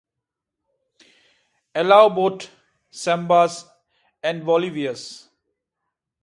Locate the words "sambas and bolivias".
2.91-5.27